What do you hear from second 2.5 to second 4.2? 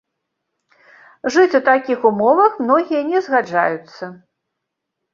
многія не згаджаюцца.